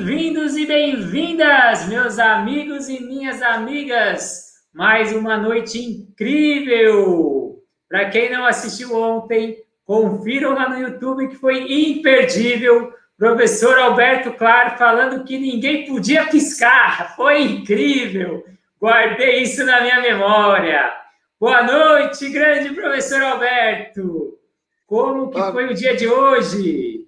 [0.00, 4.54] bem-vindos e bem-vindas, meus amigos e minhas amigas.
[4.72, 7.62] Mais uma noite incrível.
[7.86, 12.94] Para quem não assistiu ontem, confiram lá no YouTube que foi imperdível.
[13.18, 17.14] Professor Alberto Claro falando que ninguém podia piscar.
[17.14, 18.42] Foi incrível.
[18.80, 20.94] Guardei isso na minha memória.
[21.38, 24.38] Boa noite, grande professor Alberto.
[24.86, 27.06] Como que foi o dia de hoje?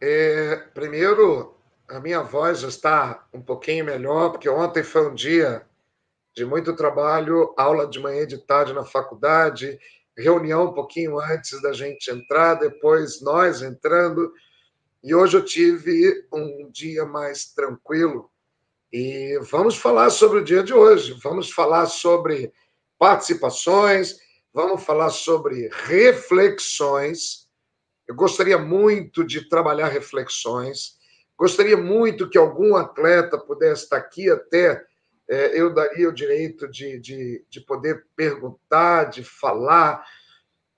[0.00, 1.55] É, primeiro,
[1.88, 5.66] a minha voz já está um pouquinho melhor, porque ontem foi um dia
[6.34, 9.78] de muito trabalho, aula de manhã e de tarde na faculdade,
[10.16, 14.32] reunião um pouquinho antes da gente entrar, depois nós entrando.
[15.02, 18.30] E hoje eu tive um dia mais tranquilo.
[18.92, 21.18] E vamos falar sobre o dia de hoje.
[21.22, 22.52] Vamos falar sobre
[22.98, 24.16] participações,
[24.52, 27.46] vamos falar sobre reflexões
[28.06, 30.95] eu gostaria muito de trabalhar reflexões,
[31.36, 34.84] gostaria muito que algum atleta pudesse estar aqui, até
[35.28, 40.04] é, eu daria o direito de, de, de poder perguntar, de falar,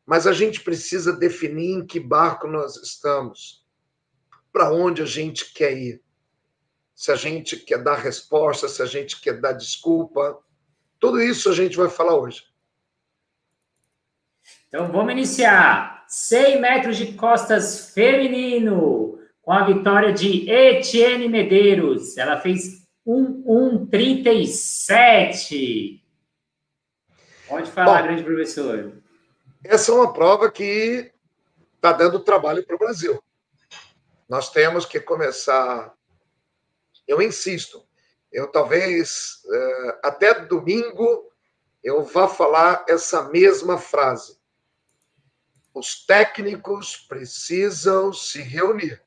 [0.07, 3.67] mas a gente precisa definir em que barco nós estamos,
[4.51, 6.03] para onde a gente quer ir.
[6.95, 10.39] Se a gente quer dar resposta, se a gente quer dar desculpa,
[10.99, 12.43] tudo isso a gente vai falar hoje.
[14.69, 15.99] Então vamos iniciar.
[16.09, 19.08] 100 metros de costas feminino,
[19.49, 22.19] com a vitória de Etienne Medeiros.
[22.19, 26.03] Ela fez 1,37.
[27.49, 28.93] Pode falar, Bom, grande professor.
[29.65, 31.11] Essa é uma prova que
[31.77, 33.25] está dando trabalho para o Brasil.
[34.29, 35.95] Nós temos que começar.
[37.07, 37.83] Eu insisto,
[38.31, 41.33] eu talvez eh, até domingo
[41.83, 44.37] eu vá falar essa mesma frase
[45.73, 49.01] os técnicos precisam se reunir.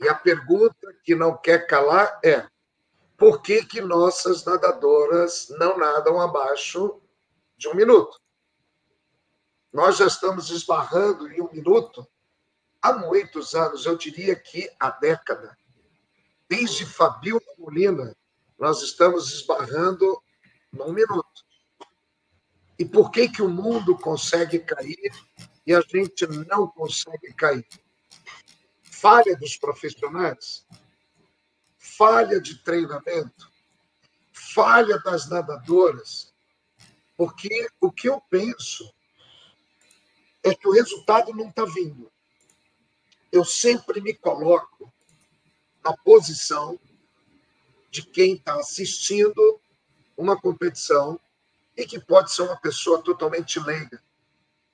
[0.00, 2.46] E a pergunta que não quer calar é:
[3.16, 7.00] por que, que nossas nadadoras não nadam abaixo
[7.56, 8.20] de um minuto?
[9.72, 12.06] Nós já estamos esbarrando em um minuto
[12.80, 15.56] há muitos anos, eu diria que há década.
[16.48, 18.16] Desde Fabio Molina,
[18.58, 20.22] nós estamos esbarrando
[20.72, 21.44] num minuto.
[22.78, 25.10] E por que, que o mundo consegue cair
[25.66, 27.66] e a gente não consegue cair?
[28.98, 30.66] Falha dos profissionais,
[31.76, 33.52] falha de treinamento,
[34.32, 36.32] falha das nadadoras,
[37.14, 38.90] porque o que eu penso
[40.42, 42.10] é que o resultado não está vindo.
[43.30, 44.90] Eu sempre me coloco
[45.84, 46.80] na posição
[47.90, 49.60] de quem está assistindo
[50.16, 51.20] uma competição
[51.76, 54.02] e que pode ser uma pessoa totalmente leiga.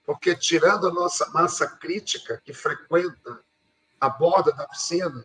[0.05, 3.45] Porque, tirando a nossa massa crítica que frequenta
[4.03, 5.25] a borda da piscina,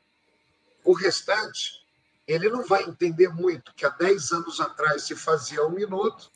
[0.85, 1.83] o restante,
[2.27, 6.31] ele não vai entender muito que há 10 anos atrás se fazia um minuto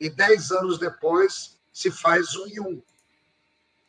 [0.00, 2.82] e 10 anos depois se faz um e um.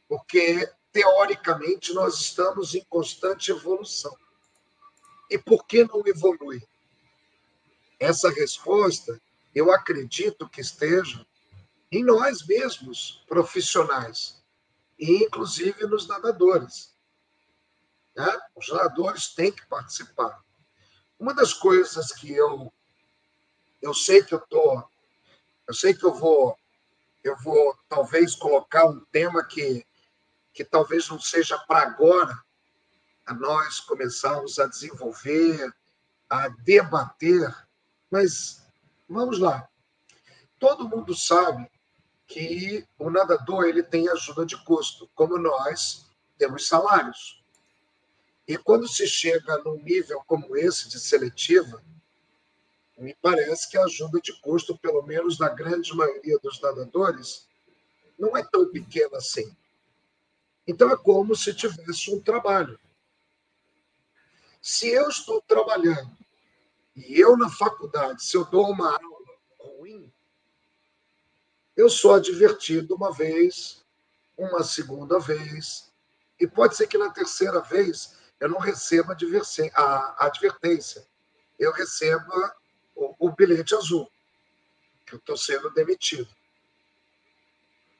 [0.05, 4.13] Porque, teoricamente, nós estamos em constante evolução.
[5.29, 6.61] E por que não evolui?
[7.97, 9.17] Essa resposta
[9.55, 11.25] eu acredito que esteja
[11.89, 14.43] em nós mesmos, profissionais,
[14.99, 16.96] e inclusive nos nadadores.
[18.17, 18.39] Né?
[18.55, 20.44] Os nadadores têm que participar.
[21.17, 22.73] Uma das coisas que eu
[23.81, 24.83] eu sei que eu tô,
[25.67, 26.57] eu sei que eu vou
[27.23, 29.85] eu vou talvez colocar um tema que
[30.53, 32.44] que talvez não seja para agora
[33.25, 35.72] a nós começarmos a desenvolver,
[36.29, 37.53] a debater,
[38.09, 38.67] mas
[39.09, 39.67] Vamos lá.
[40.59, 41.69] Todo mundo sabe
[42.27, 46.06] que o nadador ele tem ajuda de custo, como nós
[46.38, 47.41] temos salários.
[48.47, 51.83] E quando se chega num nível como esse de seletiva,
[52.97, 57.47] me parece que a ajuda de custo, pelo menos na grande maioria dos nadadores,
[58.17, 59.55] não é tão pequena assim.
[60.65, 62.79] Então é como se tivesse um trabalho.
[64.61, 66.17] Se eu estou trabalhando
[66.95, 70.11] e eu, na faculdade, se eu dou uma aula ruim,
[71.75, 73.85] eu sou advertido uma vez,
[74.35, 75.93] uma segunda vez,
[76.39, 79.16] e pode ser que na terceira vez eu não receba
[79.74, 81.07] a advertência,
[81.57, 82.56] eu receba
[82.95, 84.12] o, o bilhete azul,
[85.06, 86.30] que eu estou sendo demitido.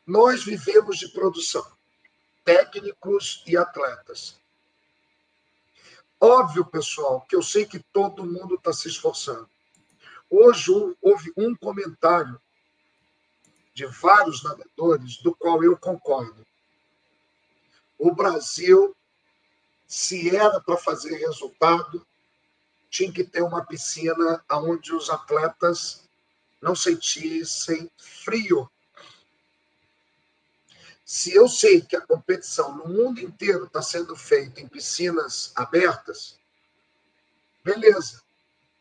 [0.06, 1.66] Nós vivemos de produção,
[2.45, 4.39] técnicos e atletas.
[6.19, 9.50] Óbvio, pessoal, que eu sei que todo mundo está se esforçando.
[10.30, 12.39] Hoje houve um comentário
[13.74, 16.45] de vários nadadores do qual eu concordo.
[17.98, 18.96] O Brasil
[19.88, 22.06] se era para fazer resultado,
[22.89, 26.04] tinha que ter uma piscina onde os atletas
[26.62, 28.69] não sentissem frio.
[31.06, 36.38] Se eu sei que a competição no mundo inteiro está sendo feita em piscinas abertas,
[37.63, 38.22] beleza,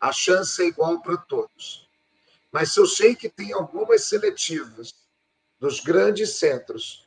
[0.00, 1.88] a chance é igual para todos.
[2.50, 4.92] Mas se eu sei que tem algumas seletivas
[5.60, 7.06] dos grandes centros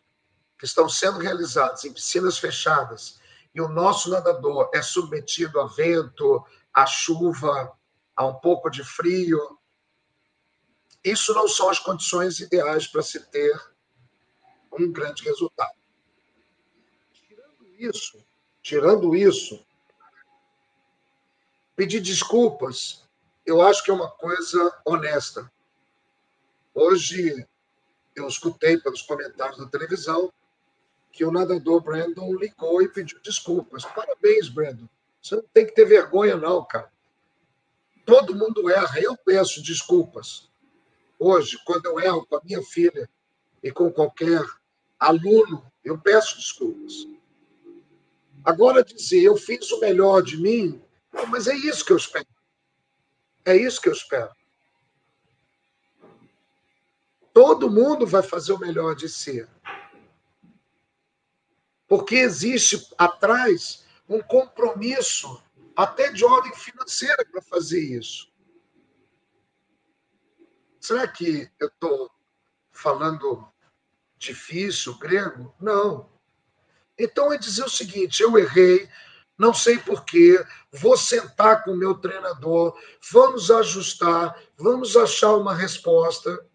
[0.58, 3.20] que estão sendo realizadas em piscinas fechadas
[3.54, 7.72] e o nosso nadador é submetido a vento, a chuva,
[8.16, 9.60] a um pouco de frio,
[11.04, 13.58] isso não são as condições ideais para se ter
[14.72, 15.78] um grande resultado.
[17.14, 18.26] Tirando isso,
[18.62, 19.66] tirando isso,
[21.76, 23.08] pedir desculpas,
[23.46, 25.50] eu acho que é uma coisa honesta.
[26.74, 27.48] Hoje
[28.16, 30.32] eu escutei pelos comentários da televisão
[31.12, 33.84] que o nadador Brandon ligou e pediu desculpas.
[33.86, 34.88] Parabéns, Brandon.
[35.22, 36.92] Você não tem que ter vergonha, não, cara.
[38.06, 39.00] Todo mundo erra.
[39.00, 40.50] Eu peço desculpas.
[41.18, 43.10] Hoje, quando eu erro com a minha filha
[43.62, 44.42] e com qualquer
[44.98, 47.08] aluno, eu peço desculpas.
[48.44, 50.82] Agora, dizer eu fiz o melhor de mim,
[51.28, 52.28] mas é isso que eu espero.
[53.46, 54.32] É isso que eu espero.
[57.34, 59.48] Todo mundo vai fazer o melhor de si.
[61.90, 65.44] Porque existe atrás um compromisso,
[65.76, 68.32] até de ordem financeira, para fazer isso.
[70.80, 72.10] Será que eu estou
[72.72, 73.52] falando
[74.18, 75.54] difícil grego?
[75.60, 76.10] Não.
[76.98, 78.90] Então é dizer o seguinte: eu errei,
[79.38, 82.78] não sei porquê, vou sentar com o meu treinador,
[83.12, 86.46] vamos ajustar, vamos achar uma resposta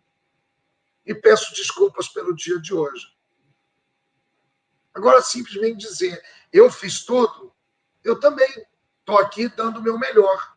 [1.04, 3.14] e peço desculpas pelo dia de hoje.
[4.94, 7.52] Agora, simplesmente dizer, eu fiz tudo,
[8.04, 8.48] eu também
[9.00, 10.56] estou aqui dando o meu melhor.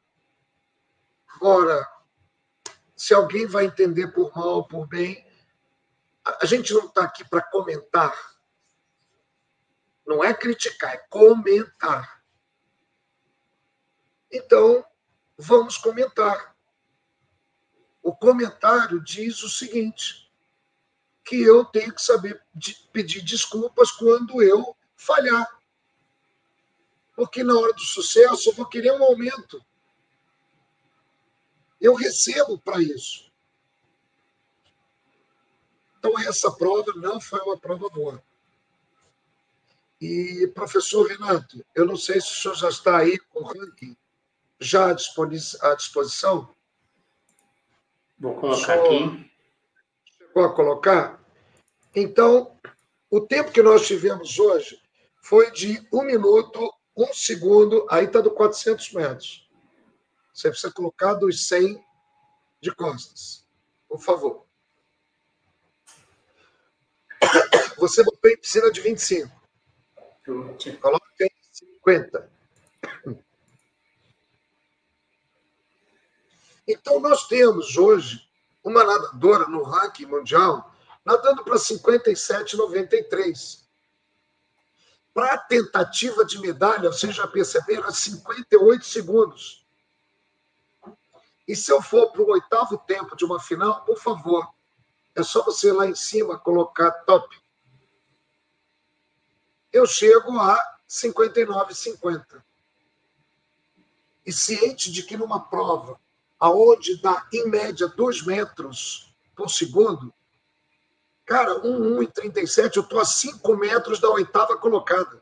[1.27, 1.85] Agora,
[2.95, 5.25] se alguém vai entender por mal ou por bem,
[6.23, 8.13] a gente não está aqui para comentar.
[10.05, 12.23] Não é criticar, é comentar.
[14.31, 14.85] Então,
[15.37, 16.55] vamos comentar.
[18.01, 20.26] O comentário diz o seguinte:
[21.27, 22.41] que eu tenho que saber
[22.93, 25.45] pedir desculpas quando eu falhar.
[27.13, 29.61] Porque na hora do sucesso eu vou querer um aumento.
[31.81, 33.29] Eu recebo para isso.
[35.99, 38.23] Então, essa prova não foi uma prova boa.
[39.99, 43.97] E, professor Renato, eu não sei se o senhor já está aí com o ranking
[44.59, 44.93] já à
[45.75, 46.55] disposição.
[48.17, 49.29] Vou colocar aqui.
[50.17, 51.16] Chegou a colocar?
[51.95, 52.57] Então,
[53.09, 54.81] o tempo que nós tivemos hoje
[55.21, 59.49] foi de um minuto, um segundo, aí está do 400 metros.
[60.33, 61.83] Você precisa colocar dos 100
[62.61, 63.45] de costas,
[63.87, 64.45] por favor.
[67.77, 69.31] Você botou em piscina de 25.
[70.81, 72.31] Coloca em 50.
[76.67, 78.27] Então, nós temos hoje
[78.63, 80.75] uma nadadora no ranking mundial
[81.07, 83.65] nadando para 57,93.
[85.13, 89.65] Para a tentativa de medalha, vocês já perceberam, é 58 segundos.
[91.47, 94.53] E se eu for para o oitavo tempo de uma final, por favor,
[95.15, 97.41] é só você lá em cima colocar top.
[99.71, 102.43] Eu chego a 59,50.
[104.25, 105.97] E ciente de que numa prova
[106.37, 110.13] aonde dá, em média, 2 metros por segundo,
[111.27, 115.21] Cara, 1,37, eu estou a 5 metros da oitava colocada.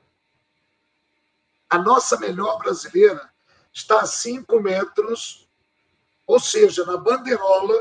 [1.67, 3.27] A nossa melhor brasileira
[3.73, 5.49] está a 5 metros,
[6.27, 7.73] ou seja, na bandeirola,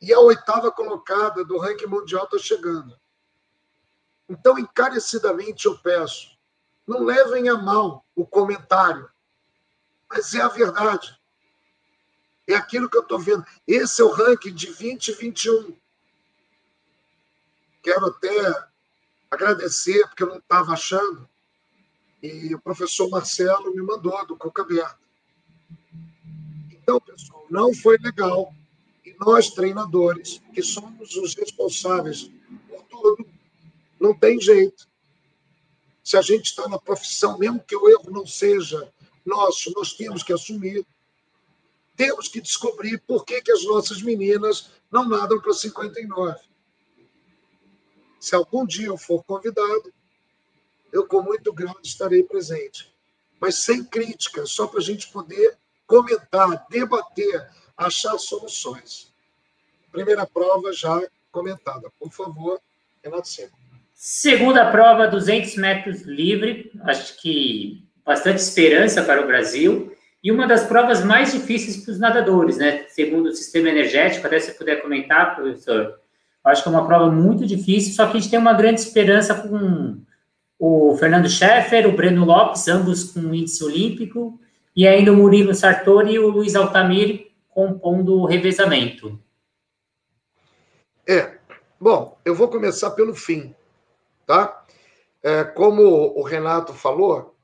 [0.00, 2.98] e a oitava colocada do ranking mundial está chegando.
[4.26, 6.38] Então, encarecidamente, eu peço,
[6.86, 9.10] não levem a mal o comentário,
[10.08, 11.20] mas é a verdade.
[12.46, 13.44] É aquilo que eu estou vendo.
[13.66, 15.76] Esse é o ranking de 2021.
[17.88, 18.68] Quero até
[19.30, 21.26] agradecer, porque eu não estava achando,
[22.22, 24.98] e o professor Marcelo me mandou do Coca Aberta.
[26.70, 28.54] Então, pessoal, não foi legal.
[29.06, 32.30] E nós, treinadores, que somos os responsáveis
[32.68, 33.26] por tudo,
[33.98, 34.86] não tem jeito.
[36.04, 38.92] Se a gente está na profissão, mesmo que o erro não seja
[39.24, 40.86] nosso, nós temos que assumir.
[41.96, 46.48] Temos que descobrir por que, que as nossas meninas não nadam para 59.
[48.18, 49.92] Se algum dia eu for convidado,
[50.92, 52.92] eu com muito grado estarei presente.
[53.40, 55.56] Mas sem crítica, só para a gente poder
[55.86, 59.12] comentar, debater, achar soluções.
[59.92, 61.90] Primeira prova já comentada.
[61.98, 62.60] Por favor,
[63.02, 63.56] Renato Seco.
[63.94, 66.70] Segunda prova, 200 metros livre.
[66.82, 69.94] Acho que bastante esperança para o Brasil.
[70.22, 72.86] E uma das provas mais difíceis para os nadadores, né?
[72.88, 76.00] Segundo o sistema energético, até se puder comentar, professor.
[76.44, 79.34] Acho que é uma prova muito difícil, só que a gente tem uma grande esperança
[79.34, 80.00] com
[80.58, 84.40] o Fernando Scheffer, o Breno Lopes, ambos com índice olímpico,
[84.74, 89.18] e ainda o Murilo Sartori e o Luiz Altamir compondo o revezamento.
[91.06, 91.38] É,
[91.80, 93.54] bom, eu vou começar pelo fim,
[94.26, 94.64] tá?
[95.22, 97.34] É, como o Renato falou,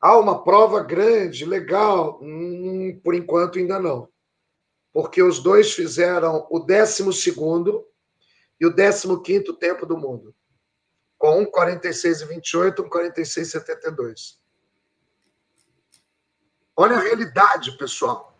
[0.00, 4.08] há uma prova grande, legal, hum, por enquanto ainda não,
[4.92, 7.32] porque os dois fizeram o 12
[8.60, 10.34] e o 15 tempo do mundo,
[11.16, 14.38] com um 46 e 28, um 46 e 72.
[16.76, 18.36] Olha a realidade, pessoal.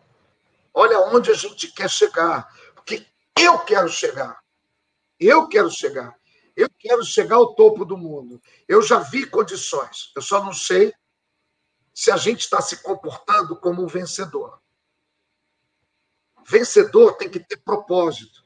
[0.73, 2.47] Olha onde a gente quer chegar.
[2.73, 3.05] Porque
[3.37, 4.39] eu quero chegar.
[5.19, 6.17] Eu quero chegar.
[6.55, 8.41] Eu quero chegar ao topo do mundo.
[8.67, 10.11] Eu já vi condições.
[10.15, 10.93] Eu só não sei
[11.93, 14.61] se a gente está se comportando como um vencedor.
[16.47, 18.43] Vencedor tem que ter propósito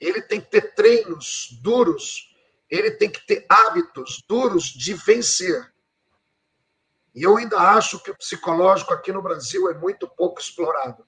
[0.00, 2.34] ele tem que ter treinos duros,
[2.70, 5.72] ele tem que ter hábitos duros de vencer.
[7.14, 11.06] E eu ainda acho que o psicológico aqui no Brasil é muito pouco explorado.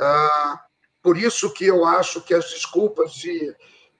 [0.00, 0.64] Ah,
[1.02, 3.54] por isso que eu acho que as desculpas de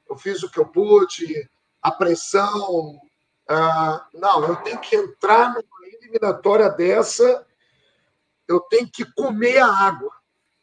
[0.09, 1.49] eu fiz o que eu pude,
[1.83, 3.00] a pressão.
[3.49, 7.47] Ah, não, eu tenho que entrar numa eliminatória dessa,
[8.47, 10.12] eu tenho que comer a água.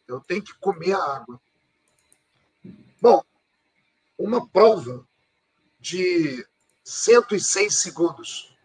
[0.07, 1.39] Eu tenho que comer a água.
[3.01, 3.23] Bom,
[4.15, 5.07] uma prova
[5.79, 6.47] de
[6.83, 8.55] 106 segundos.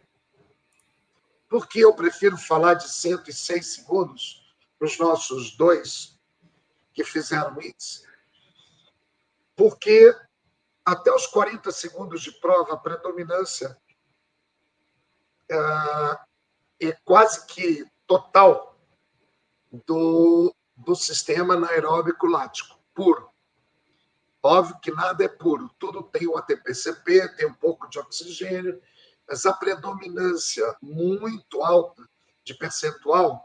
[1.48, 6.20] Por que eu prefiro falar de 106 segundos para os nossos dois
[6.92, 8.04] que fizeram isso?
[9.56, 10.14] Porque
[10.84, 13.80] até os 40 segundos de prova, a predominância
[15.48, 18.78] é, é quase que total
[19.86, 23.34] do, do sistema anaeróbico lático, puro.
[24.46, 28.80] Óbvio que nada é puro, tudo tem o ATP-CP, tem um pouco de oxigênio,
[29.28, 32.08] mas a predominância muito alta
[32.44, 33.44] de percentual,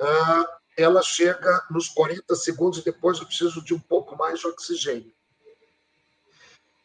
[0.00, 4.46] ah, ela chega nos 40 segundos e depois eu preciso de um pouco mais de
[4.46, 5.12] oxigênio.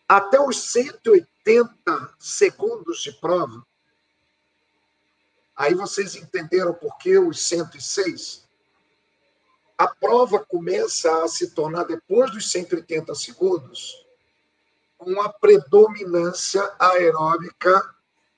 [0.10, 3.66] Até os 180 segundos de prova,
[5.56, 8.45] aí vocês entenderam por que os 106?
[9.78, 14.06] A prova começa a se tornar, depois dos 180 segundos,
[15.00, 17.94] uma predominância aeróbica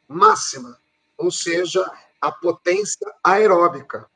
[0.08, 0.80] máxima,
[1.18, 1.86] ou seja,
[2.20, 4.10] a potência aeróbica,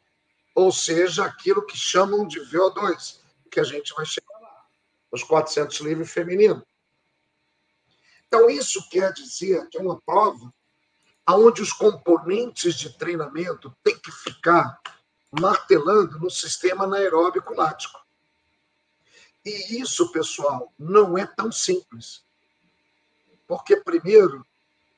[0.55, 3.19] ou seja, aquilo que chamam de VO2,
[3.51, 4.65] que a gente vai chegar lá,
[5.11, 6.65] os 400 livre feminino.
[8.27, 10.51] Então, isso quer dizer que é uma prova
[11.29, 14.79] onde os componentes de treinamento têm que ficar
[15.39, 18.01] martelando no sistema anaeróbico lático.
[19.45, 22.23] E isso, pessoal, não é tão simples.
[23.47, 24.45] Porque, primeiro,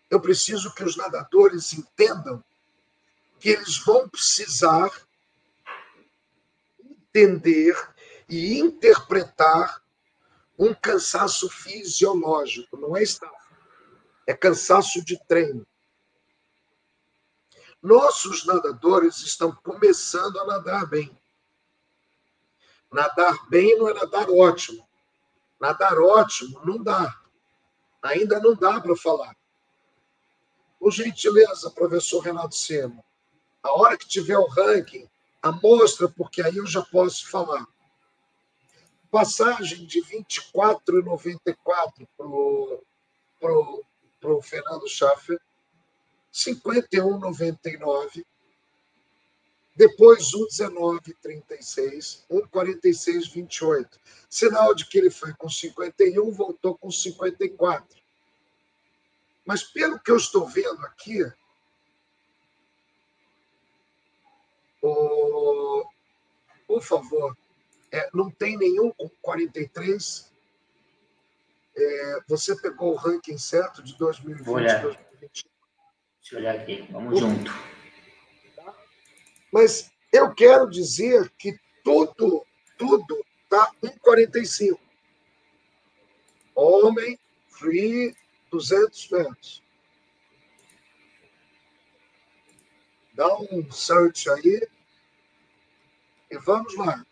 [0.10, 2.44] eu preciso que os nadadores entendam
[3.40, 4.92] que eles vão precisar
[6.80, 7.76] entender
[8.28, 9.82] e interpretar
[10.58, 13.36] um cansaço fisiológico, não é estafa,
[14.26, 15.66] é cansaço de treino.
[17.84, 21.12] Nossos nadadores estão começando a nadar bem.
[22.90, 24.88] Nadar bem não é nadar ótimo.
[25.60, 27.20] Nadar ótimo não dá.
[28.02, 29.36] Ainda não dá para falar.
[30.80, 33.04] Por gentileza, professor Renato Sema,
[33.62, 35.10] a hora que tiver o ranking,
[35.42, 37.68] amostra, porque aí eu já posso falar.
[39.12, 42.08] Passagem de 24,94
[43.42, 45.38] para o Fernando Schaffer
[46.34, 48.26] 51,99.
[49.76, 54.00] Depois, 1,19,36, 1,46,28.
[54.30, 58.02] Sinal de que ele foi com 51, voltou com 54.
[59.46, 61.20] Mas, pelo que eu estou vendo aqui,
[64.82, 65.86] oh,
[66.68, 67.38] por favor,
[67.92, 70.32] é, não tem nenhum com 43.
[71.76, 75.53] É, você pegou o ranking certo de 2020 2021?
[76.24, 76.88] Deixa eu olhar aqui.
[76.90, 77.52] Vamos junto.
[79.52, 82.46] Mas eu quero dizer que tudo,
[82.78, 84.80] tudo está 1,45.
[86.56, 88.16] Homem, free,
[88.50, 89.64] 200 metros.
[93.14, 94.66] Dá um search aí
[96.32, 97.06] e vamos lá.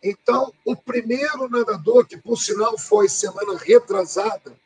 [0.00, 4.56] Então, o primeiro nadador, que por sinal foi semana retrasada,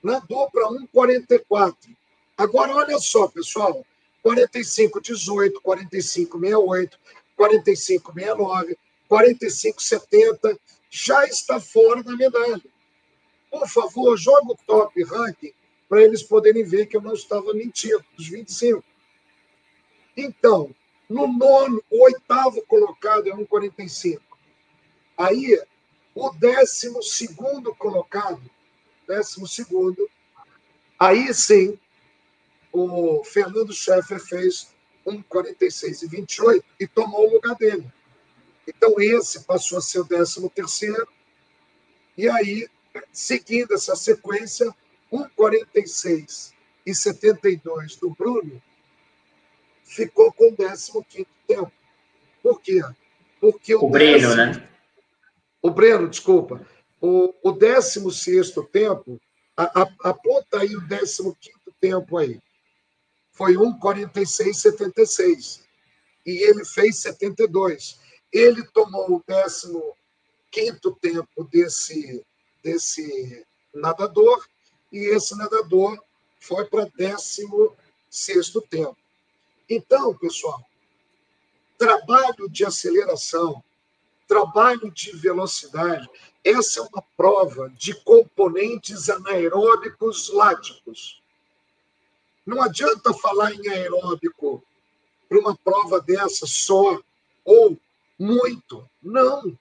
[0.00, 1.96] nadou para 1,44.
[2.36, 3.84] Agora, olha só, pessoal:
[4.22, 6.98] 45, 18, 45, 68,
[7.36, 10.58] 45, 69, 45, 70,
[10.90, 12.62] já está fora da medalha.
[13.50, 15.52] Por favor, joga o top ranking
[15.88, 18.82] para eles poderem ver que eu não estava mentindo, dos 25.
[20.16, 20.74] Então,
[21.08, 24.20] no nono, o oitavo colocado é 1,45.
[25.18, 25.60] Aí,
[26.14, 28.40] o décimo segundo colocado,
[29.06, 30.08] décimo segundo,
[30.98, 31.78] aí sim,
[32.72, 34.68] o Fernando Scheffer fez
[35.06, 37.86] 1,46 e 28 e tomou o lugar dele.
[38.66, 41.06] Então, esse passou a ser o décimo terceiro.
[42.16, 42.68] E aí,
[43.12, 44.72] seguindo essa sequência,
[45.12, 46.52] 1,46
[46.86, 48.62] e 72 do Bruno
[49.84, 51.72] ficou com o 15 tempo.
[52.42, 52.80] Por quê?
[53.40, 54.68] Porque o, o Breno, né?
[55.60, 56.66] O Breno, desculpa.
[57.00, 59.20] O, o 16 tempo,
[59.56, 61.34] a, a, aponta aí o 15
[61.80, 62.40] tempo aí.
[63.32, 65.62] Foi 1,46,76.
[66.24, 67.98] E ele fez 72.
[68.32, 69.20] Ele tomou o
[70.50, 72.24] 15 tempo desse,
[72.62, 74.46] desse nadador,
[74.92, 76.00] e esse nadador
[76.38, 78.96] foi para 16 tempo.
[79.68, 80.64] Então, pessoal,
[81.78, 83.62] trabalho de aceleração,
[84.28, 86.08] trabalho de velocidade,
[86.44, 91.21] essa é uma prova de componentes anaeróbicos láticos.
[92.44, 94.62] Não adianta falar em aeróbico
[95.28, 97.00] para uma prova dessa só
[97.44, 97.78] ou
[98.18, 98.88] muito.
[99.02, 99.56] Não.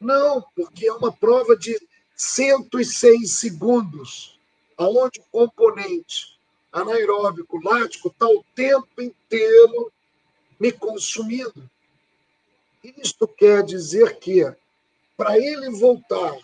[0.00, 1.80] Não, porque é uma prova de
[2.16, 4.38] 106 segundos,
[4.76, 6.38] aonde o componente
[6.72, 9.92] anaeróbico lático está o tempo inteiro
[10.58, 11.70] me consumindo.
[12.82, 14.44] Isto quer dizer que,
[15.16, 16.36] para ele voltar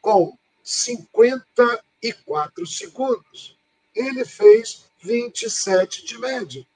[0.00, 3.56] com 54 segundos,
[3.94, 6.66] ele fez 27 de média.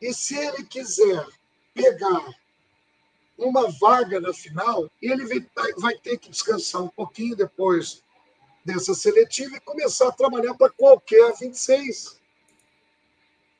[0.00, 1.26] E se ele quiser
[1.72, 2.34] pegar
[3.38, 5.24] uma vaga na final, ele
[5.78, 8.02] vai ter que descansar um pouquinho depois
[8.64, 12.20] dessa seletiva e começar a trabalhar para qualquer 26.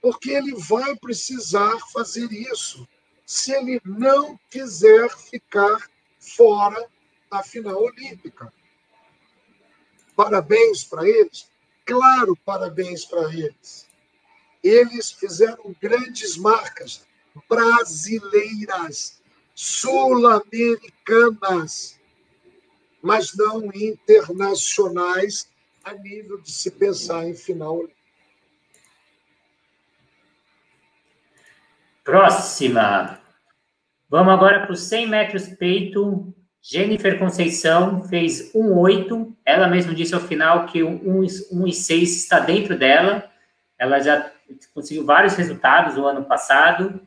[0.01, 2.87] Porque ele vai precisar fazer isso
[3.25, 6.89] se ele não quiser ficar fora
[7.31, 8.53] da final olímpica.
[10.15, 11.51] Parabéns para eles?
[11.87, 13.87] Claro, parabéns para eles.
[14.63, 17.07] Eles fizeram grandes marcas
[17.49, 19.23] brasileiras,
[19.55, 21.97] sul-americanas
[23.07, 25.49] mas não internacionais
[25.85, 27.85] a nível de se pensar em final.
[32.03, 33.21] Próxima.
[34.09, 36.35] Vamos agora para os 100 metros peito.
[36.69, 39.33] Jennifer Conceição fez 1,8.
[39.45, 43.31] Ela mesma disse ao final que 1,6 está dentro dela.
[43.79, 44.33] Ela já
[44.75, 47.01] conseguiu vários resultados no ano passado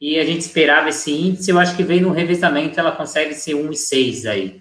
[0.00, 1.52] e a gente esperava esse índice.
[1.52, 4.60] Eu acho que veio no revezamento, ela consegue ser 1,6 aí.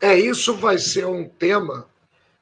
[0.00, 1.86] É, isso vai ser um tema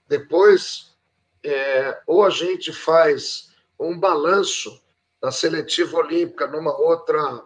[0.09, 0.95] depois,
[1.43, 3.51] é, ou a gente faz
[3.81, 4.81] um balanço
[5.21, 7.43] da seletiva olímpica numa outra,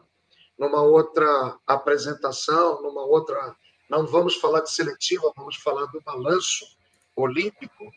[0.61, 3.57] numa outra apresentação, numa outra.
[3.88, 6.64] Não vamos falar de seletiva, vamos falar do balanço
[7.16, 7.90] olímpico.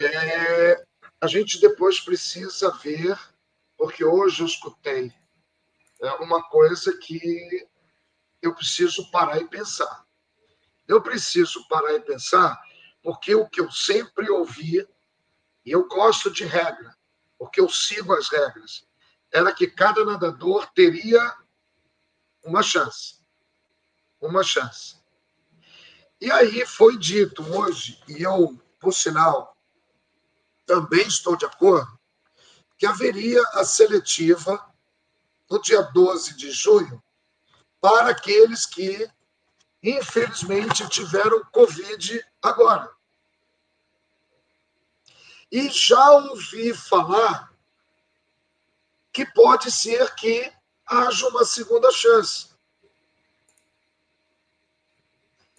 [0.00, 0.84] É,
[1.20, 3.18] a gente depois precisa ver,
[3.76, 5.12] porque hoje eu escutei
[6.02, 7.68] é uma coisa que
[8.40, 10.04] eu preciso parar e pensar.
[10.88, 12.58] Eu preciso parar e pensar,
[13.02, 14.86] porque o que eu sempre ouvi,
[15.64, 16.96] e eu gosto de regra,
[17.38, 18.86] porque eu sigo as regras,
[19.30, 21.36] era que cada nadador teria
[22.42, 23.20] uma chance.
[24.20, 24.96] Uma chance.
[26.20, 29.56] E aí foi dito hoje, e eu, por sinal,
[30.66, 31.98] também estou de acordo,
[32.76, 34.62] que haveria a seletiva
[35.50, 37.02] no dia 12 de junho
[37.80, 39.10] para aqueles que
[39.82, 42.90] infelizmente, tiveram Covid agora.
[45.50, 47.50] E já ouvi falar
[49.12, 50.52] que pode ser que
[50.90, 52.48] haja uma segunda chance.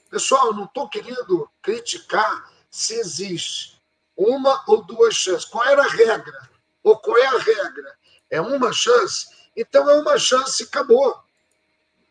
[0.09, 3.81] Pessoal, não estou querendo criticar se existe
[4.17, 5.45] uma ou duas chances.
[5.45, 6.49] Qual era a regra?
[6.83, 7.97] Ou qual é a regra?
[8.29, 9.27] É uma chance?
[9.55, 11.17] Então é uma chance e acabou.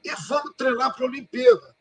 [0.03, 1.77] E vamos treinar para a Olimpíada.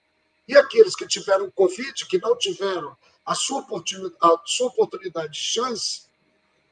[0.46, 5.40] E aqueles que tiveram Covid, que não tiveram a sua oportunidade, a sua oportunidade de
[5.40, 6.04] chance,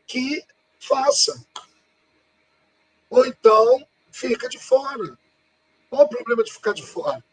[0.05, 0.45] que
[0.79, 1.41] faça.
[3.09, 5.17] Ou então fica de fora.
[5.89, 7.23] Qual o problema de ficar de fora?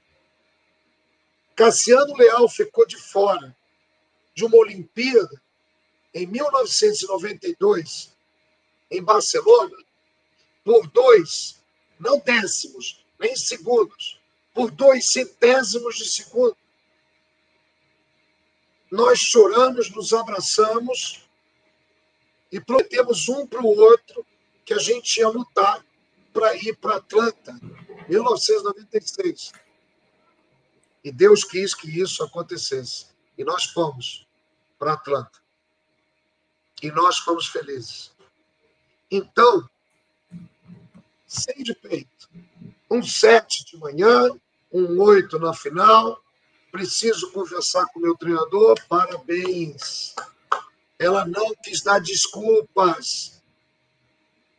[1.57, 3.57] Cassiano Leal ficou de fora
[4.35, 5.43] de uma Olimpíada
[6.13, 8.13] em 1992,
[8.91, 9.77] em Barcelona,
[10.63, 11.63] por dois,
[11.99, 14.21] não décimos, nem segundos,
[14.53, 16.57] por dois centésimos de segundo.
[18.91, 21.29] Nós choramos, nos abraçamos
[22.53, 24.25] e prometemos um para o outro
[24.65, 25.85] que a gente ia lutar
[26.35, 27.59] para ir para Atlanta,
[28.09, 29.53] 1996.
[31.05, 33.07] E Deus quis que isso acontecesse.
[33.39, 34.27] E nós fomos
[34.79, 35.39] para Atlanta.
[36.83, 38.13] E nós fomos felizes.
[39.11, 39.69] Então,
[41.27, 42.29] sem de peito,
[42.91, 44.29] um sete de manhã,
[44.73, 46.21] um oito na final.
[46.73, 48.77] Preciso conversar com meu treinador.
[48.89, 50.15] Parabéns.
[50.99, 53.34] Ela não quis dar desculpas.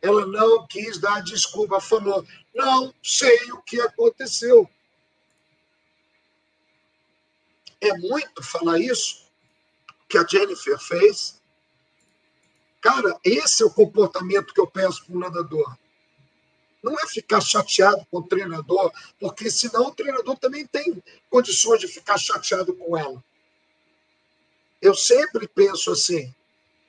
[0.06, 1.80] Ela não quis dar desculpa.
[1.80, 4.70] Falou: não sei o que aconteceu.
[7.80, 9.26] É muito falar isso
[10.08, 11.42] que a Jennifer fez.
[12.80, 15.76] Cara, esse é o comportamento que eu peço para um nadador.
[16.80, 21.88] Não é ficar chateado com o treinador, porque senão o treinador também tem condições de
[21.88, 23.22] ficar chateado com ela.
[24.80, 26.32] Eu sempre penso assim: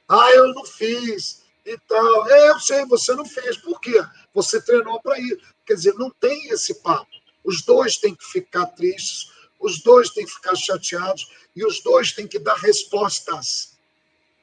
[0.07, 2.27] ah, eu não fiz e tal.
[2.29, 3.57] É, eu sei, você não fez.
[3.57, 4.01] Por quê?
[4.33, 5.39] Você treinou para ir.
[5.65, 7.11] Quer dizer, não tem esse papo.
[7.43, 12.11] Os dois têm que ficar tristes, os dois têm que ficar chateados e os dois
[12.11, 13.77] têm que dar respostas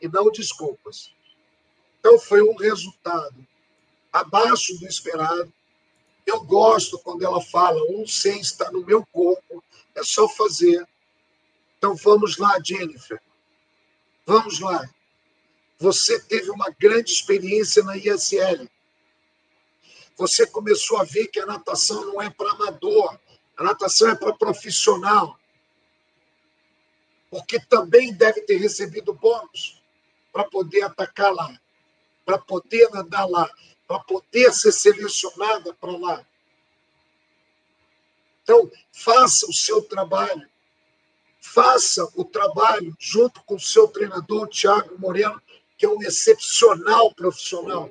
[0.01, 1.11] e não desculpas.
[1.99, 3.35] Então, foi um resultado
[4.13, 5.53] abaixo do esperado.
[6.27, 9.63] Eu gosto quando ela fala, um sem está no meu corpo,
[9.95, 10.87] é só fazer.
[11.77, 13.21] Então vamos lá, Jennifer.
[14.25, 14.89] Vamos lá.
[15.85, 18.67] Você teve uma grande experiência na ISL.
[20.17, 23.19] Você começou a ver que a natação não é para amador,
[23.55, 25.39] a natação é para profissional.
[27.29, 29.83] Porque também deve ter recebido bônus
[30.33, 31.55] para poder atacar lá,
[32.25, 33.47] para poder nadar lá
[33.87, 36.27] para poder ser selecionada para lá.
[38.43, 40.49] Então, faça o seu trabalho.
[41.43, 45.41] Faça o trabalho junto com o seu treinador, Tiago Moreno,
[45.77, 47.91] que é um excepcional profissional.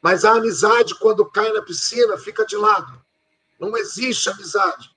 [0.00, 3.00] Mas a amizade, quando cai na piscina, fica de lado.
[3.58, 4.90] Não existe amizade.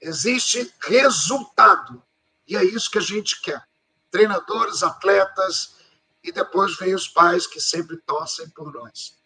[0.00, 2.02] Existe resultado.
[2.46, 3.60] E é isso que a gente quer.
[4.10, 5.74] Treinadores, atletas,
[6.22, 9.16] e depois vem os pais que sempre torcem por nós.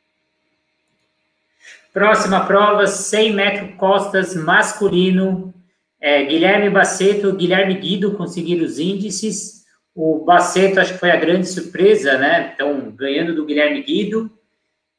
[1.92, 5.52] Próxima prova, 100 metros costas masculino.
[6.00, 9.59] É, Guilherme Baceto, Guilherme Guido conseguiram os índices.
[9.94, 12.52] O Baceto acho que foi a grande surpresa, né?
[12.54, 14.30] Então, ganhando do Guilherme Guido.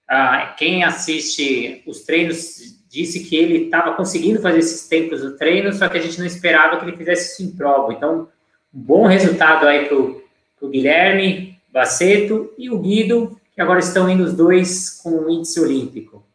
[0.07, 5.71] Ah, quem assiste os treinos disse que ele estava conseguindo fazer esses tempos no treino,
[5.71, 7.93] só que a gente não esperava que ele fizesse isso em prova.
[7.93, 8.27] Então,
[8.73, 11.51] um bom resultado aí para o Guilherme.
[11.71, 16.25] Baceto e o Guido, que agora estão indo os dois com o índice olímpico.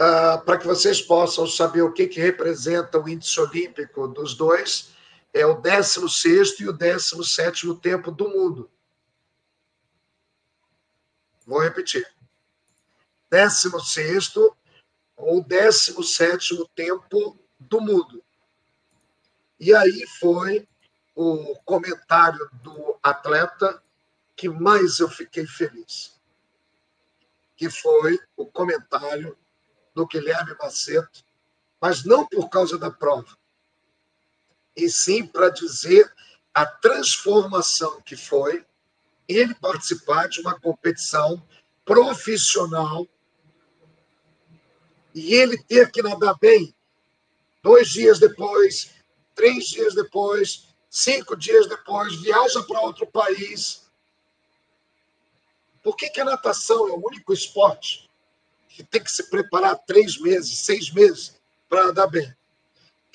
[0.00, 4.90] Uh, Para que vocês possam saber o que, que representa o índice olímpico dos dois,
[5.32, 8.70] é o 16 e o 17 tempo do mundo.
[11.46, 12.06] Vou repetir.
[13.30, 14.34] 16
[15.16, 18.22] ou 17 tempo do mundo.
[19.58, 20.66] E aí foi
[21.14, 23.82] o comentário do atleta
[24.36, 26.16] que mais eu fiquei feliz,
[27.56, 29.36] que foi o comentário
[29.92, 31.08] do Guilherme Macedo,
[31.80, 33.36] mas não por causa da prova,
[34.78, 36.10] e sim para dizer
[36.54, 38.64] a transformação que foi
[39.26, 41.42] ele participar de uma competição
[41.84, 43.06] profissional
[45.14, 46.74] e ele ter que nadar bem
[47.62, 48.90] dois dias depois,
[49.34, 53.86] três dias depois, cinco dias depois, viaja para outro país.
[55.82, 58.08] Por que, que a natação é o único esporte
[58.68, 61.34] que tem que se preparar três meses, seis meses
[61.68, 62.32] para andar bem?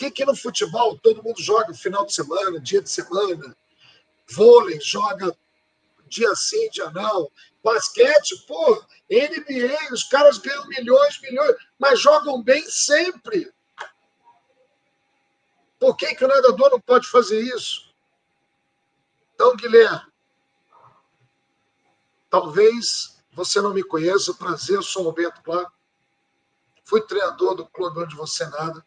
[0.04, 3.56] Que, que no futebol todo mundo joga final de semana, dia de semana?
[4.30, 5.34] Vôlei joga
[6.08, 7.32] dia sim, dia não.
[7.64, 13.54] Basquete, pô, NBA, os caras ganham milhões, milhões, mas jogam bem sempre.
[15.80, 17.94] Por que, que o nadador não pode fazer isso?
[19.34, 20.12] Então, Guilherme,
[22.30, 25.72] talvez você não me conheça, prazer, eu sou Roberto Plá,
[26.84, 28.86] fui treinador do clube onde você nada,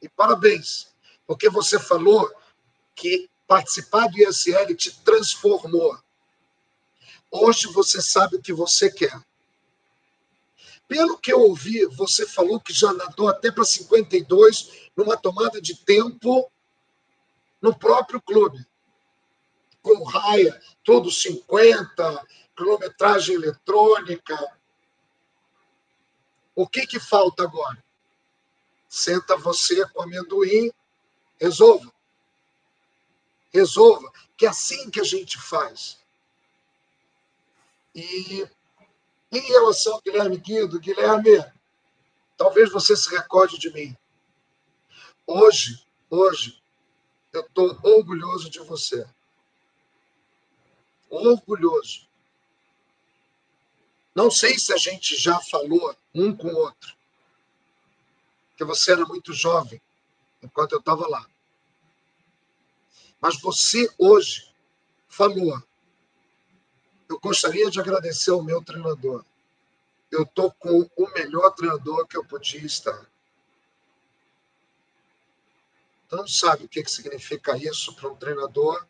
[0.00, 0.88] e parabéns,
[1.26, 2.28] Porque você falou
[2.94, 5.98] que participar do ISL te transformou.
[7.30, 9.20] Hoje você sabe o que você quer.
[10.88, 15.76] Pelo que eu ouvi, você falou que já nadou até para 52 numa tomada de
[15.76, 16.50] tempo
[17.62, 18.66] no próprio clube.
[19.82, 24.36] Com raia, tudo 50, quilometragem eletrônica.
[26.56, 27.82] O que, que falta agora?
[28.90, 30.68] Senta você com amendoim,
[31.40, 31.92] resolva.
[33.52, 35.96] Resolva, que é assim que a gente faz.
[37.94, 38.44] E
[39.30, 41.40] em relação ao Guilherme Guido, Guilherme,
[42.36, 43.96] talvez você se recorde de mim.
[45.24, 46.60] Hoje, hoje,
[47.32, 49.08] eu estou orgulhoso de você.
[51.08, 52.08] Orgulhoso.
[54.16, 56.99] Não sei se a gente já falou um com o outro,
[58.60, 59.80] porque você era muito jovem
[60.42, 61.26] enquanto eu estava lá.
[63.18, 64.54] Mas você hoje
[65.08, 65.62] falou.
[67.08, 69.24] Eu gostaria de agradecer ao meu treinador.
[70.10, 73.10] Eu estou com o melhor treinador que eu podia estar.
[76.12, 78.86] Não sabe o que, que significa isso para um treinador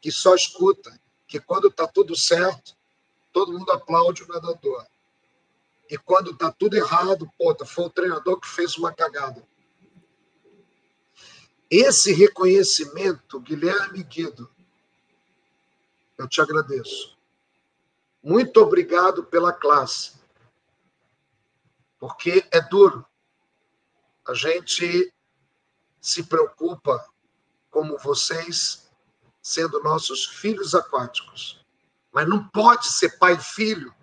[0.00, 2.76] que só escuta que quando está tudo certo,
[3.32, 4.84] todo mundo aplaude o nadador.
[5.88, 9.46] E quando está tudo errado, puta, foi o treinador que fez uma cagada.
[11.70, 14.50] Esse reconhecimento, Guilherme Guido,
[16.18, 17.16] eu te agradeço.
[18.22, 20.14] Muito obrigado pela classe.
[21.98, 23.06] Porque é duro.
[24.26, 25.12] A gente
[26.00, 27.04] se preocupa
[27.70, 28.90] como vocês,
[29.42, 31.64] sendo nossos filhos aquáticos.
[32.12, 33.94] Mas não pode ser pai e filho,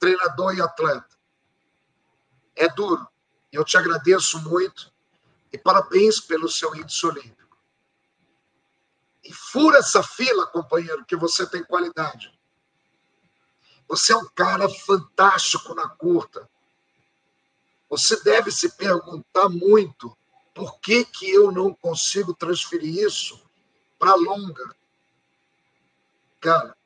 [0.00, 1.16] treinador e atleta.
[2.56, 3.06] É duro.
[3.52, 4.92] Eu te agradeço muito
[5.52, 7.58] e parabéns pelo seu índice olímpico.
[9.22, 12.32] E fura essa fila, companheiro, que você tem qualidade.
[13.86, 16.48] Você é um cara fantástico na curta.
[17.88, 20.16] Você deve se perguntar muito
[20.54, 23.42] por que, que eu não consigo transferir isso
[23.98, 24.74] para longa?
[26.40, 26.76] Cara,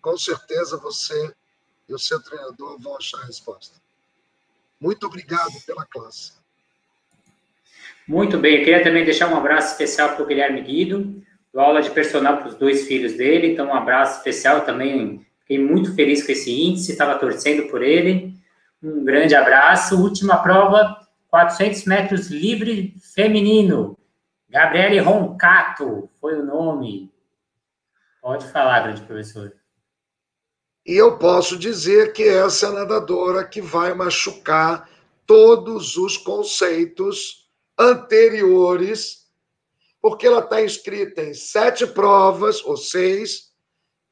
[0.00, 1.34] com certeza você
[1.88, 3.76] e o seu treinador vão achar a resposta.
[4.80, 6.32] Muito obrigado pela classe.
[8.06, 11.80] Muito bem, eu queria também deixar um abraço especial para o Guilherme Guido, dou aula
[11.80, 16.24] de personal para os dois filhos dele, então um abraço especial também, fiquei muito feliz
[16.24, 18.34] com esse índice, estava torcendo por ele,
[18.82, 23.98] um grande abraço, última prova, 400 metros livre feminino.
[24.50, 27.10] Gabriele Roncato foi o nome.
[28.20, 29.52] Pode falar, grande professor.
[30.84, 34.88] E eu posso dizer que essa é a nadadora que vai machucar
[35.26, 39.26] todos os conceitos anteriores,
[40.00, 43.52] porque ela está inscrita em sete provas, ou seis,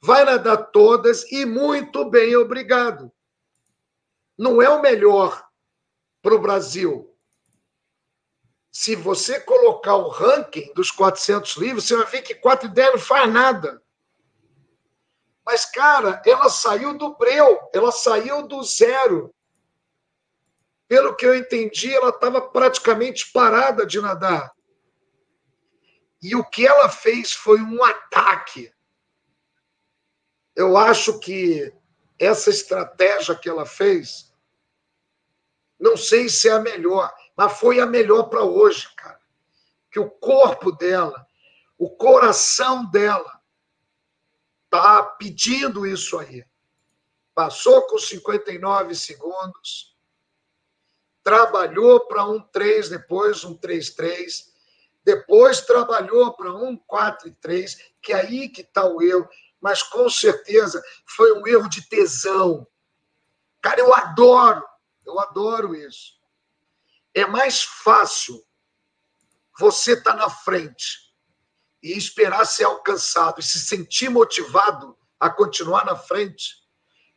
[0.01, 3.13] vai nadar todas e muito bem, obrigado.
[4.39, 5.45] Não é o melhor
[6.23, 7.13] para o Brasil,
[8.73, 12.93] se você colocar o ranking dos 400 livros, você vai ver que 4 e 10
[12.93, 13.83] não faz nada.
[15.45, 19.35] Mas, cara, ela saiu do breu, ela saiu do zero.
[20.87, 24.53] Pelo que eu entendi, ela estava praticamente parada de nadar.
[26.23, 28.73] E o que ela fez foi um ataque.
[30.55, 31.75] Eu acho que
[32.19, 34.33] essa estratégia que ela fez,
[35.81, 39.21] não sei se é a melhor, mas foi a melhor para hoje, cara.
[39.91, 41.27] Que o corpo dela,
[41.77, 43.42] o coração dela,
[44.73, 46.45] tá pedindo isso aí.
[47.35, 49.97] Passou com 59 segundos,
[51.23, 54.51] trabalhou para um 3, depois um 3-3,
[55.05, 59.29] depois trabalhou para um 4 3, que é aí que está o erro,
[59.61, 62.67] mas com certeza foi um erro de tesão.
[63.61, 64.67] Cara, eu adoro,
[65.07, 66.21] eu adoro isso
[67.15, 68.43] é mais fácil
[69.59, 71.02] você estar tá na frente
[71.83, 76.63] e esperar ser alcançado e se sentir motivado a continuar na frente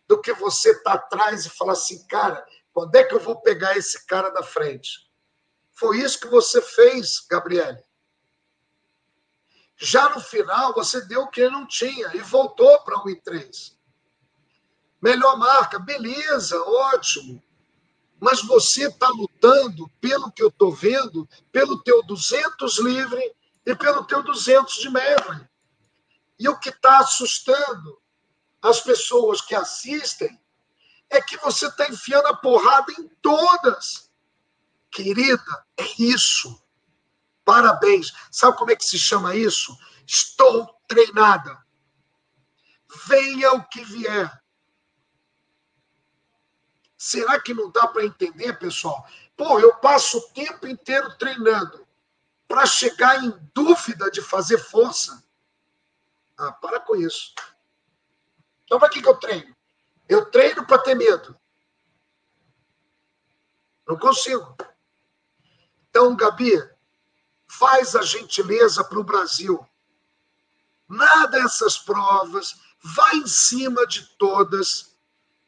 [0.07, 3.41] do que você estar tá atrás e falar assim, cara, quando é que eu vou
[3.41, 5.09] pegar esse cara da frente?
[5.71, 7.83] Foi isso que você fez, Gabriele.
[9.77, 13.15] Já no final, você deu o que ele não tinha e voltou para um e
[13.21, 13.77] 3.
[15.01, 17.43] Melhor marca, beleza, ótimo
[18.19, 24.05] mas você está lutando, pelo que eu estou vendo, pelo teu 200 livre e pelo
[24.05, 25.47] teu 200 de medley.
[26.37, 28.01] E o que está assustando
[28.61, 30.39] as pessoas que assistem
[31.09, 34.11] é que você está enfiando a porrada em todas.
[34.91, 36.61] Querida, é isso.
[37.43, 38.13] Parabéns.
[38.31, 39.77] Sabe como é que se chama isso?
[40.05, 41.63] Estou treinada.
[43.07, 44.43] Venha o que vier.
[46.97, 49.07] Será que não dá para entender, pessoal?
[49.37, 51.84] Pô, eu passo o tempo inteiro treinando
[52.47, 55.23] para chegar em dúvida de fazer força.
[56.37, 57.33] Ah, para com isso.
[58.63, 59.55] Então, para que, que eu treino?
[60.07, 61.37] Eu treino para ter medo.
[63.87, 64.55] Não consigo.
[65.89, 66.51] Então, Gabi,
[67.47, 69.65] faz a gentileza para o Brasil.
[70.87, 74.95] Nada essas provas, vai em cima de todas,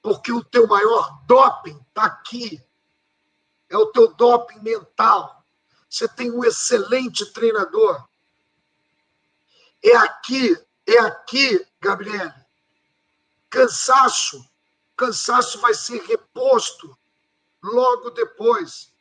[0.02, 2.64] porque o teu maior doping está aqui.
[3.70, 5.37] É o teu doping mental.
[5.90, 8.08] Você tem um excelente treinador.
[9.84, 12.34] É aqui, é aqui, Gabriele.
[13.50, 14.46] Cansaço.
[14.96, 16.98] Cansaço vai ser reposto
[17.64, 18.92] logo depois.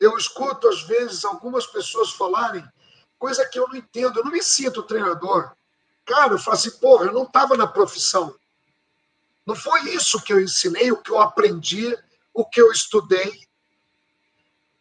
[0.00, 2.66] Eu escuto, às vezes, algumas pessoas falarem
[3.18, 4.18] coisa que eu não entendo.
[4.18, 5.54] Eu não me sinto treinador.
[6.04, 8.34] Cara, eu falo assim, porra, eu não estava na profissão.
[9.46, 11.96] Não foi isso que eu ensinei, o que eu aprendi,
[12.32, 13.46] o que eu estudei.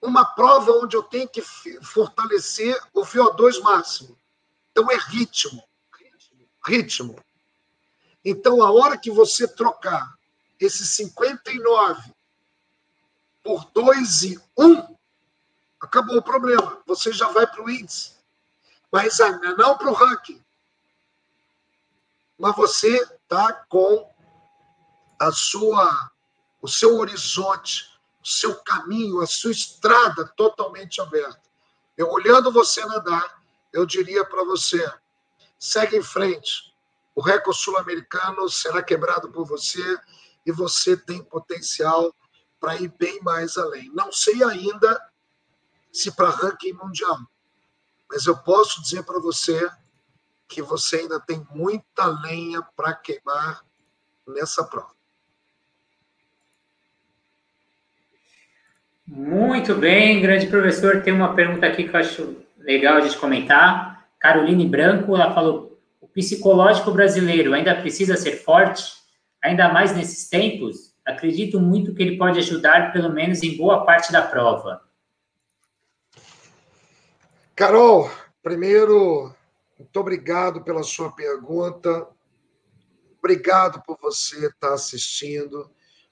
[0.03, 4.19] Uma prova onde eu tenho que fortalecer o VO2 máximo.
[4.69, 5.63] Então é ritmo.
[6.65, 7.15] Ritmo.
[8.23, 10.13] Então, a hora que você trocar
[10.59, 12.13] esse 59
[13.41, 14.95] por 2 e 1,
[15.79, 16.81] acabou o problema.
[16.85, 18.13] Você já vai para o índice.
[18.91, 20.43] Mas ainda não para o ranking.
[22.37, 24.09] Mas você está com
[25.17, 26.11] a sua,
[26.61, 27.92] o seu horizonte,
[28.23, 31.41] o seu caminho, a sua estrada totalmente aberta.
[31.97, 34.91] Eu olhando você nadar, eu diria para você:
[35.59, 36.73] segue em frente.
[37.13, 39.99] O recorde sul-americano será quebrado por você
[40.45, 42.15] e você tem potencial
[42.59, 43.91] para ir bem mais além.
[43.93, 44.99] Não sei ainda
[45.91, 47.19] se para ranking mundial,
[48.09, 49.69] mas eu posso dizer para você
[50.47, 53.63] que você ainda tem muita lenha para queimar
[54.27, 54.92] nessa prova.
[59.05, 61.01] Muito bem, grande professor.
[61.01, 64.07] Tem uma pergunta aqui que eu acho legal de comentar.
[64.19, 69.03] Caroline Branco, ela falou: o psicológico brasileiro ainda precisa ser forte?
[69.43, 74.11] ainda mais nesses tempos, acredito muito que ele pode ajudar, pelo menos em boa parte
[74.11, 74.81] da prova.
[77.53, 78.09] Carol,
[78.41, 79.35] primeiro,
[79.77, 82.07] muito obrigado pela sua pergunta.
[83.19, 85.69] Obrigado por você estar assistindo.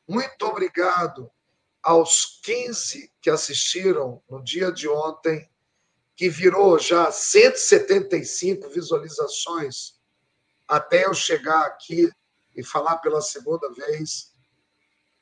[0.08, 1.32] Muito obrigado
[1.82, 5.50] aos 15 que assistiram no dia de ontem,
[6.16, 10.00] que virou já 175 visualizações
[10.68, 12.12] até eu chegar aqui
[12.56, 14.34] e falar pela segunda vez.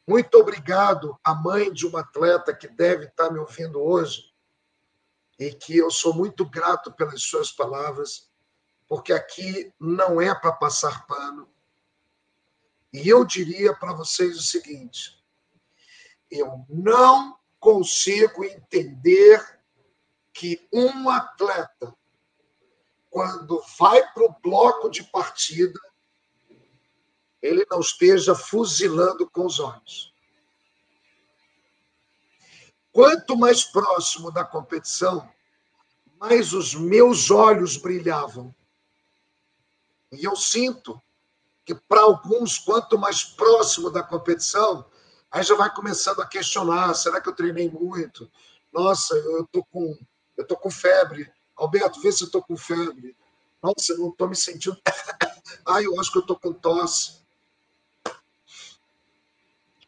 [0.05, 4.33] Muito obrigado à mãe de uma atleta que deve estar me ouvindo hoje
[5.39, 8.29] e que eu sou muito grato pelas suas palavras,
[8.87, 11.47] porque aqui não é para passar pano.
[12.91, 15.18] E eu diria para vocês o seguinte:
[16.31, 19.59] eu não consigo entender
[20.33, 21.93] que um atleta,
[23.09, 25.79] quando vai para o bloco de partida,
[27.41, 30.13] ele não esteja fuzilando com os olhos.
[32.91, 35.29] Quanto mais próximo da competição,
[36.19, 38.53] mais os meus olhos brilhavam.
[40.11, 41.01] E eu sinto
[41.63, 44.85] que, para alguns, quanto mais próximo da competição,
[45.31, 48.29] aí já vai começando a questionar: será que eu treinei muito?
[48.71, 49.97] Nossa, eu estou com,
[50.37, 51.31] eu tô com febre.
[51.55, 53.15] Alberto, vê se eu estou com febre.
[53.61, 54.79] Nossa, eu não estou me sentindo.
[55.65, 57.19] Ai, eu acho que eu estou com tosse.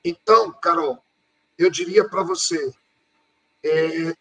[0.03, 1.03] Então, Carol,
[1.57, 2.73] eu diria para você,
[3.63, 4.15] é,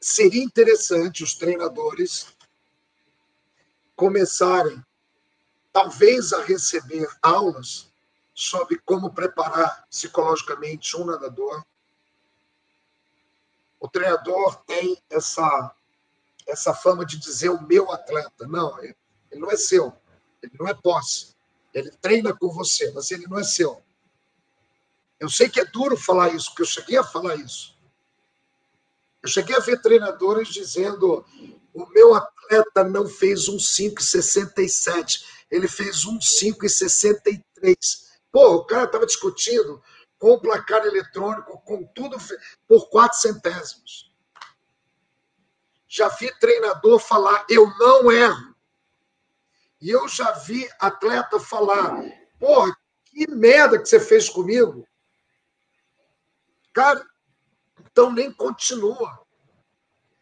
[0.00, 2.26] seria interessante os treinadores
[3.94, 4.84] começarem,
[5.72, 7.87] talvez, a receber aulas
[8.38, 11.64] sobre como preparar psicologicamente um nadador.
[13.80, 15.74] O treinador tem essa
[16.46, 18.46] essa fama de dizer o meu atleta.
[18.46, 18.94] Não, ele
[19.34, 19.92] não é seu,
[20.40, 21.34] ele não é posse.
[21.74, 23.82] Ele treina com você, mas ele não é seu.
[25.18, 27.76] Eu sei que é duro falar isso, porque eu cheguei a falar isso.
[29.20, 31.26] Eu cheguei a ver treinadores dizendo:
[31.74, 38.07] o meu atleta não fez um 5,67, ele fez um 5,63.
[38.30, 39.82] Pô, o cara estava discutindo
[40.18, 42.16] com o placar eletrônico, com tudo
[42.66, 44.12] por quatro centésimos.
[45.86, 48.54] Já vi treinador falar: eu não erro.
[49.80, 52.02] E eu já vi atleta falar:
[52.38, 52.76] porra,
[53.06, 54.86] que merda que você fez comigo.
[56.72, 57.04] Cara,
[57.80, 59.26] então nem continua.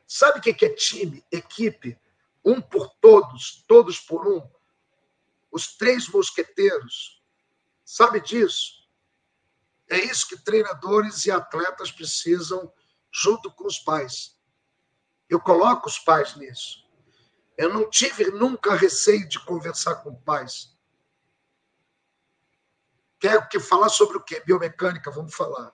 [0.07, 1.99] Sabe o que é time, equipe?
[2.45, 4.49] Um por todos, todos por um.
[5.51, 7.16] Os três mosqueteiros.
[7.87, 8.85] Sabe disso?
[9.89, 12.71] É isso que treinadores e atletas precisam,
[13.13, 14.37] junto com os pais.
[15.29, 16.85] Eu coloco os pais nisso.
[17.57, 20.77] Eu não tive nunca receio de conversar com pais.
[23.21, 24.43] Quer que falar sobre o quê?
[24.45, 25.73] Biomecânica, vamos falar.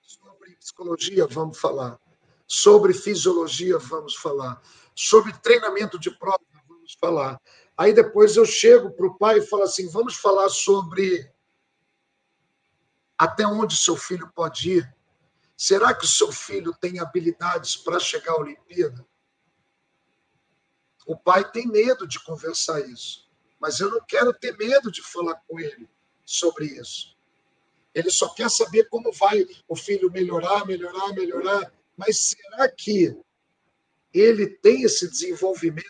[0.00, 2.00] Sobre psicologia, vamos falar.
[2.46, 4.62] Sobre fisiologia, vamos falar.
[4.94, 7.38] Sobre treinamento de prova, vamos falar.
[7.76, 11.30] Aí depois eu chego para o pai e falo assim: vamos falar sobre
[13.20, 14.96] até onde seu filho pode ir.
[15.54, 19.06] Será que o seu filho tem habilidades para chegar à Olimpíada?
[21.06, 25.34] O pai tem medo de conversar isso, mas eu não quero ter medo de falar
[25.46, 25.86] com ele
[26.24, 27.14] sobre isso.
[27.92, 31.70] Ele só quer saber como vai o filho melhorar, melhorar, melhorar.
[31.98, 33.14] Mas será que
[34.14, 35.84] ele tem esse desenvolvimento?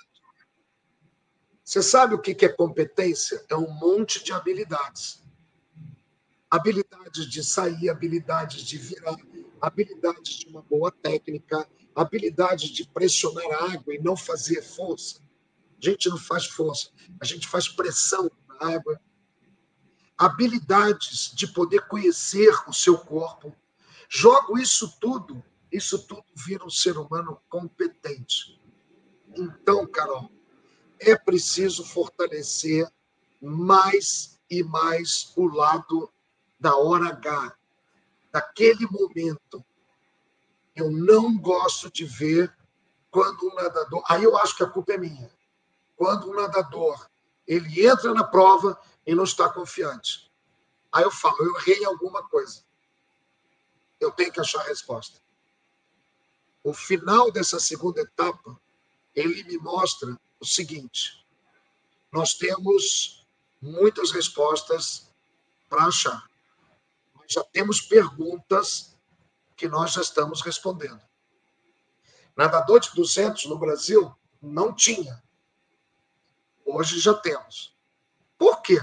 [1.62, 3.44] Você sabe o que é competência?
[3.48, 5.20] É um monte de habilidades.
[6.50, 9.16] Habilidades de sair, habilidades de virar,
[9.60, 15.20] habilidades de uma boa técnica, habilidade de pressionar a água e não fazer força.
[15.80, 16.90] A gente não faz força,
[17.20, 19.00] a gente faz pressão na água.
[20.18, 23.54] Habilidades de poder conhecer o seu corpo.
[24.08, 28.60] Jogo isso tudo isso tudo vira um ser humano competente.
[29.36, 30.30] Então, Carol,
[30.98, 32.90] é preciso fortalecer
[33.40, 36.12] mais e mais o lado
[36.60, 37.56] da hora H,
[38.30, 39.64] daquele momento.
[40.76, 42.54] Eu não gosto de ver
[43.10, 44.04] quando um nadador.
[44.08, 45.30] Aí eu acho que a culpa é minha.
[45.96, 47.08] Quando um nadador
[47.46, 50.30] ele entra na prova e não está confiante.
[50.92, 52.62] Aí eu falo, eu errei em alguma coisa.
[53.98, 55.20] Eu tenho que achar a resposta
[56.62, 58.58] o final dessa segunda etapa,
[59.14, 61.24] ele me mostra o seguinte:
[62.12, 63.26] nós temos
[63.60, 65.10] muitas respostas
[65.68, 66.29] para achar,
[67.30, 68.96] já temos perguntas
[69.56, 71.00] que nós já estamos respondendo.
[72.36, 74.12] Nadador de 200 no Brasil
[74.42, 75.22] não tinha.
[76.64, 77.76] Hoje já temos.
[78.36, 78.80] Por quê?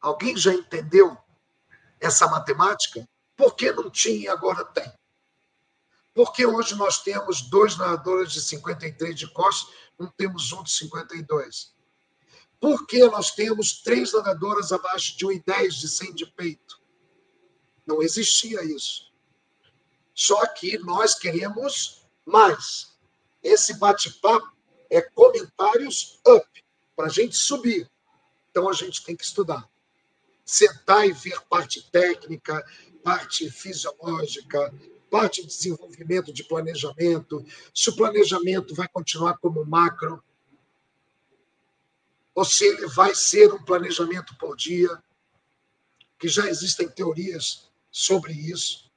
[0.00, 1.16] Alguém já entendeu
[1.98, 3.08] essa matemática?
[3.36, 4.92] Por que não tinha e agora tem?
[6.14, 11.74] Porque hoje nós temos dois nadadores de 53 de costas, não temos um de 52.
[12.60, 16.79] Por que nós temos três nadadoras abaixo de 1,10 de 100 de peito?
[17.90, 19.12] Não existia isso.
[20.14, 22.96] Só que nós queremos mais.
[23.42, 24.48] Esse bate-papo
[24.88, 26.64] é comentários up,
[26.94, 27.90] para a gente subir.
[28.48, 29.68] Então a gente tem que estudar.
[30.44, 32.64] Sentar e ver parte técnica,
[33.02, 34.72] parte fisiológica,
[35.10, 40.22] parte de desenvolvimento de planejamento, se o planejamento vai continuar como macro,
[42.36, 45.02] ou se ele vai ser um planejamento por dia,
[46.20, 48.90] que já existem teorias sobre isso,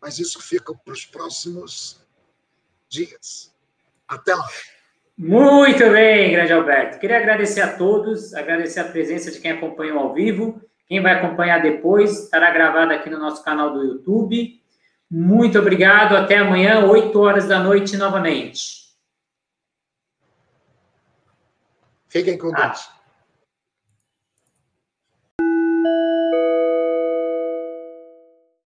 [0.00, 2.00] mas isso fica para os próximos
[2.88, 3.54] dias.
[4.08, 4.48] Até lá.
[5.16, 6.98] Muito bem, grande Alberto.
[6.98, 10.60] Queria agradecer a todos, agradecer a presença de quem acompanhou ao vivo.
[10.86, 14.60] Quem vai acompanhar depois estará gravado aqui no nosso canal do YouTube.
[15.10, 16.16] Muito obrigado.
[16.16, 18.80] Até amanhã, 8 horas da noite, novamente.
[22.08, 22.88] Fiquem com Deus.
[22.88, 22.99] Ah.